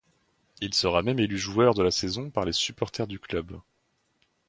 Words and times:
Il 0.61 0.73
sera 0.73 1.03
même 1.03 1.19
élu 1.19 1.37
Joueur 1.37 1.75
de 1.75 1.83
la 1.83 1.91
saison 1.91 2.31
par 2.31 2.43
les 2.43 2.53
supporters 2.53 3.05
du 3.05 3.19
club. 3.19 3.59